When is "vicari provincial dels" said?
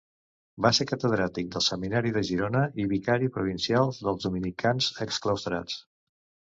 2.97-4.27